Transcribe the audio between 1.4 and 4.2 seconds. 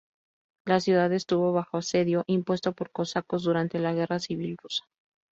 bajo asedio impuesto por cosacos durante la Guerra